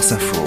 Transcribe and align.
France 0.00 0.12
Info. 0.12 0.44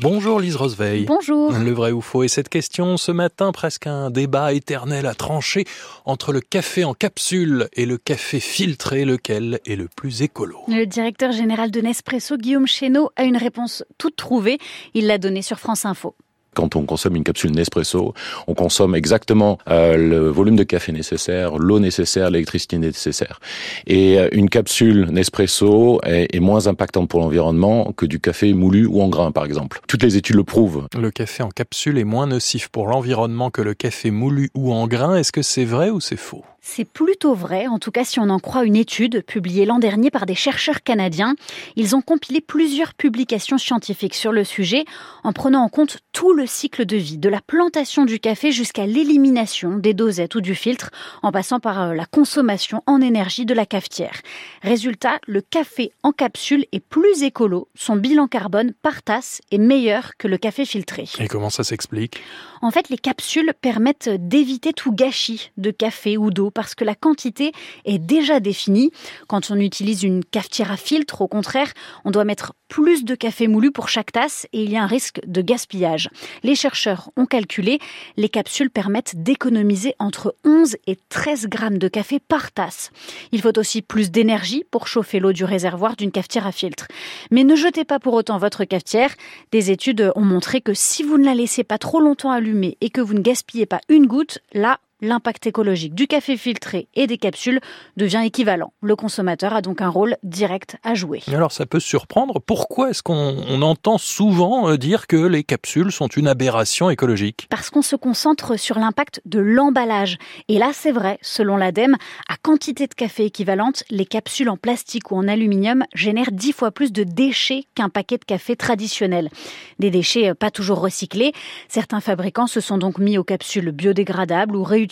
Bonjour 0.00 0.40
Lise 0.40 0.56
Roseveil. 0.56 1.04
Bonjour. 1.04 1.52
Le 1.52 1.72
vrai 1.72 1.92
ou 1.92 2.00
faux 2.00 2.22
Et 2.22 2.28
cette 2.28 2.48
question 2.48 2.96
ce 2.96 3.12
matin, 3.12 3.52
presque 3.52 3.86
un 3.86 4.10
débat 4.10 4.54
éternel 4.54 5.04
à 5.04 5.12
trancher 5.12 5.66
entre 6.06 6.32
le 6.32 6.40
café 6.40 6.84
en 6.84 6.94
capsule 6.94 7.68
et 7.74 7.84
le 7.84 7.98
café 7.98 8.40
filtré, 8.40 9.04
lequel 9.04 9.60
est 9.66 9.76
le 9.76 9.88
plus 9.94 10.22
écolo? 10.22 10.56
Le 10.68 10.86
directeur 10.86 11.32
général 11.32 11.70
de 11.70 11.82
Nespresso, 11.82 12.38
Guillaume 12.38 12.66
Chéneau, 12.66 13.10
a 13.16 13.24
une 13.24 13.36
réponse 13.36 13.84
toute 13.98 14.16
trouvée. 14.16 14.56
Il 14.94 15.06
l'a 15.06 15.18
donnée 15.18 15.42
sur 15.42 15.58
France 15.58 15.84
Info 15.84 16.14
quand 16.54 16.76
on 16.76 16.84
consomme 16.84 17.16
une 17.16 17.24
capsule 17.24 17.52
Nespresso, 17.52 18.14
on 18.46 18.54
consomme 18.54 18.94
exactement 18.94 19.58
euh, 19.68 19.96
le 19.96 20.28
volume 20.28 20.56
de 20.56 20.64
café 20.64 20.92
nécessaire, 20.92 21.56
l'eau 21.56 21.78
nécessaire, 21.78 22.30
l'électricité 22.30 22.78
nécessaire. 22.78 23.40
Et 23.86 24.18
euh, 24.18 24.28
une 24.32 24.48
capsule 24.48 25.08
Nespresso 25.10 26.00
est, 26.04 26.34
est 26.34 26.40
moins 26.40 26.66
impactante 26.66 27.08
pour 27.08 27.20
l'environnement 27.20 27.92
que 27.92 28.06
du 28.06 28.20
café 28.20 28.52
moulu 28.52 28.86
ou 28.86 29.02
en 29.02 29.08
grain, 29.08 29.30
par 29.30 29.44
exemple. 29.44 29.80
Toutes 29.86 30.02
les 30.02 30.16
études 30.16 30.36
le 30.36 30.44
prouvent. 30.44 30.86
Le 30.98 31.10
café 31.10 31.42
en 31.42 31.50
capsule 31.50 31.98
est 31.98 32.04
moins 32.04 32.26
nocif 32.26 32.68
pour 32.68 32.88
l'environnement 32.88 33.50
que 33.50 33.62
le 33.62 33.74
café 33.74 34.10
moulu 34.10 34.50
ou 34.54 34.72
en 34.72 34.86
grain. 34.86 35.16
Est-ce 35.16 35.32
que 35.32 35.42
c'est 35.42 35.64
vrai 35.64 35.90
ou 35.90 36.00
c'est 36.00 36.16
faux? 36.16 36.44
C'est 36.60 36.84
plutôt 36.84 37.34
vrai, 37.34 37.66
en 37.66 37.78
tout 37.78 37.90
cas 37.90 38.04
si 38.04 38.18
on 38.20 38.30
en 38.30 38.38
croit 38.38 38.64
une 38.64 38.76
étude 38.76 39.24
publiée 39.24 39.64
l'an 39.64 39.78
dernier 39.78 40.10
par 40.10 40.26
des 40.26 40.34
chercheurs 40.34 40.82
canadiens. 40.82 41.34
Ils 41.76 41.96
ont 41.96 42.02
compilé 42.02 42.40
plusieurs 42.40 42.94
publications 42.94 43.58
scientifiques 43.58 44.14
sur 44.14 44.32
le 44.32 44.44
sujet 44.44 44.84
en 45.24 45.32
prenant 45.32 45.62
en 45.62 45.68
compte 45.68 45.98
tout 46.12 46.32
le 46.32 46.46
cycle 46.46 46.84
de 46.84 46.96
vie, 46.96 47.18
de 47.18 47.28
la 47.28 47.40
plantation 47.40 48.04
du 48.04 48.18
café 48.18 48.52
jusqu'à 48.52 48.86
l'élimination 48.86 49.76
des 49.76 49.94
dosettes 49.94 50.34
ou 50.34 50.40
du 50.40 50.54
filtre, 50.54 50.90
en 51.22 51.32
passant 51.32 51.60
par 51.60 51.80
euh, 51.80 51.94
la 51.94 52.06
consommation 52.06 52.82
en 52.86 53.00
énergie 53.00 53.46
de 53.46 53.54
la 53.54 53.66
cafetière. 53.66 54.20
Résultat, 54.62 55.18
le 55.26 55.40
café 55.40 55.92
en 56.02 56.12
capsule 56.12 56.66
est 56.72 56.80
plus 56.80 57.22
écolo, 57.22 57.68
son 57.74 57.96
bilan 57.96 58.26
carbone 58.26 58.72
par 58.82 59.02
tasse 59.02 59.40
est 59.50 59.58
meilleur 59.58 60.16
que 60.18 60.28
le 60.28 60.38
café 60.38 60.64
filtré. 60.64 61.04
Et 61.18 61.28
comment 61.28 61.50
ça 61.50 61.64
s'explique? 61.64 62.20
En 62.60 62.70
fait, 62.70 62.88
les 62.88 62.98
capsules 62.98 63.52
permettent 63.60 64.08
d'éviter 64.08 64.72
tout 64.72 64.92
gâchis 64.92 65.50
de 65.56 65.70
café 65.70 66.16
ou 66.16 66.30
d'eau 66.30 66.47
parce 66.50 66.74
que 66.74 66.84
la 66.84 66.94
quantité 66.94 67.52
est 67.84 67.98
déjà 67.98 68.40
définie. 68.40 68.90
Quand 69.26 69.50
on 69.50 69.56
utilise 69.56 70.02
une 70.02 70.24
cafetière 70.24 70.72
à 70.72 70.76
filtre, 70.76 71.22
au 71.22 71.28
contraire, 71.28 71.72
on 72.04 72.10
doit 72.10 72.24
mettre 72.24 72.52
plus 72.68 73.04
de 73.04 73.14
café 73.14 73.48
moulu 73.48 73.72
pour 73.72 73.88
chaque 73.88 74.12
tasse 74.12 74.46
et 74.52 74.62
il 74.62 74.70
y 74.70 74.76
a 74.76 74.82
un 74.82 74.86
risque 74.86 75.20
de 75.26 75.40
gaspillage. 75.40 76.10
Les 76.42 76.54
chercheurs 76.54 77.10
ont 77.16 77.26
calculé, 77.26 77.78
les 78.16 78.28
capsules 78.28 78.70
permettent 78.70 79.22
d'économiser 79.22 79.94
entre 79.98 80.34
11 80.44 80.76
et 80.86 80.98
13 81.08 81.46
grammes 81.46 81.78
de 81.78 81.88
café 81.88 82.20
par 82.20 82.52
tasse. 82.52 82.90
Il 83.32 83.40
faut 83.40 83.58
aussi 83.58 83.82
plus 83.82 84.10
d'énergie 84.10 84.64
pour 84.70 84.86
chauffer 84.86 85.18
l'eau 85.18 85.32
du 85.32 85.44
réservoir 85.44 85.96
d'une 85.96 86.12
cafetière 86.12 86.46
à 86.46 86.52
filtre. 86.52 86.86
Mais 87.30 87.44
ne 87.44 87.56
jetez 87.56 87.84
pas 87.84 87.98
pour 87.98 88.14
autant 88.14 88.38
votre 88.38 88.64
cafetière. 88.64 89.14
Des 89.52 89.70
études 89.70 90.12
ont 90.14 90.24
montré 90.24 90.60
que 90.60 90.74
si 90.74 91.02
vous 91.02 91.18
ne 91.18 91.24
la 91.24 91.34
laissez 91.34 91.64
pas 91.64 91.78
trop 91.78 92.00
longtemps 92.00 92.30
allumée 92.30 92.76
et 92.80 92.90
que 92.90 93.00
vous 93.00 93.14
ne 93.14 93.20
gaspillez 93.20 93.66
pas 93.66 93.80
une 93.88 94.06
goutte, 94.06 94.38
là, 94.52 94.78
l'impact 95.00 95.46
écologique 95.46 95.94
du 95.94 96.06
café 96.06 96.36
filtré 96.36 96.88
et 96.94 97.06
des 97.06 97.18
capsules 97.18 97.60
devient 97.96 98.22
équivalent. 98.24 98.72
Le 98.82 98.96
consommateur 98.96 99.54
a 99.54 99.62
donc 99.62 99.80
un 99.80 99.88
rôle 99.88 100.16
direct 100.22 100.76
à 100.82 100.94
jouer. 100.94 101.22
Alors 101.28 101.52
ça 101.52 101.66
peut 101.66 101.80
surprendre. 101.80 102.40
Pourquoi 102.44 102.90
est-ce 102.90 103.02
qu'on 103.02 103.62
entend 103.62 103.98
souvent 103.98 104.68
euh, 104.68 104.76
dire 104.76 105.06
que 105.06 105.16
les 105.16 105.44
capsules 105.44 105.92
sont 105.92 106.08
une 106.08 106.26
aberration 106.26 106.90
écologique? 106.90 107.46
Parce 107.48 107.70
qu'on 107.70 107.82
se 107.82 107.96
concentre 107.96 108.58
sur 108.58 108.78
l'impact 108.78 109.20
de 109.24 109.38
l'emballage. 109.38 110.18
Et 110.48 110.58
là, 110.58 110.70
c'est 110.72 110.92
vrai, 110.92 111.18
selon 111.22 111.56
l'ADEME, 111.56 111.96
à 112.28 112.36
quantité 112.36 112.86
de 112.86 112.94
café 112.94 113.26
équivalente, 113.26 113.84
les 113.90 114.06
capsules 114.06 114.48
en 114.48 114.56
plastique 114.56 115.12
ou 115.12 115.16
en 115.16 115.28
aluminium 115.28 115.84
génèrent 115.94 116.32
dix 116.32 116.52
fois 116.52 116.70
plus 116.70 116.92
de 116.92 117.04
déchets 117.04 117.64
qu'un 117.74 117.88
paquet 117.88 118.18
de 118.18 118.24
café 118.24 118.56
traditionnel. 118.56 119.30
Des 119.78 119.90
déchets 119.90 120.30
euh, 120.30 120.34
pas 120.34 120.50
toujours 120.50 120.80
recyclés. 120.80 121.32
Certains 121.68 122.00
fabricants 122.00 122.48
se 122.48 122.60
sont 122.60 122.78
donc 122.78 122.98
mis 122.98 123.16
aux 123.16 123.24
capsules 123.24 123.70
biodégradables 123.70 124.56
ou 124.56 124.64
réutilisables 124.64 124.87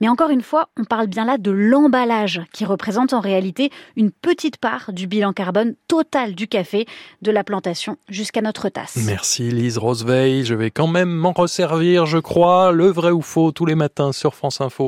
Mais 0.00 0.08
encore 0.08 0.30
une 0.30 0.42
fois, 0.42 0.68
on 0.78 0.84
parle 0.84 1.06
bien 1.06 1.24
là 1.24 1.38
de 1.38 1.50
l'emballage 1.50 2.42
qui 2.52 2.64
représente 2.64 3.12
en 3.12 3.20
réalité 3.20 3.70
une 3.96 4.10
petite 4.10 4.58
part 4.58 4.92
du 4.92 5.06
bilan 5.06 5.32
carbone 5.32 5.74
total 5.88 6.34
du 6.34 6.48
café, 6.48 6.86
de 7.22 7.30
la 7.30 7.44
plantation 7.44 7.96
jusqu'à 8.08 8.42
notre 8.42 8.68
tasse. 8.68 8.96
Merci 9.06 9.50
Lise 9.50 9.78
Roseveil. 9.78 10.44
Je 10.44 10.54
vais 10.54 10.70
quand 10.70 10.86
même 10.86 11.10
m'en 11.10 11.32
resservir, 11.32 12.06
je 12.06 12.18
crois. 12.18 12.72
Le 12.72 12.88
vrai 12.88 13.10
ou 13.10 13.22
faux 13.22 13.52
tous 13.52 13.66
les 13.66 13.74
matins 13.74 14.12
sur 14.12 14.34
France 14.34 14.60
Info. 14.60 14.84